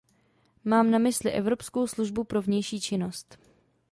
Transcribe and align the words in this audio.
Mám 0.63 0.91
na 0.91 0.97
mysli 0.97 1.31
Evropskou 1.31 1.87
službu 1.87 2.23
pro 2.23 2.41
vnější 2.41 2.81
činnost. 2.81 3.37